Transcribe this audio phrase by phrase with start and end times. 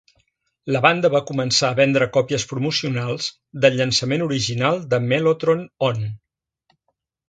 [0.75, 3.29] La banda va començar a vendre còpies promocionals
[3.67, 6.07] del llançament original de Mellotron On!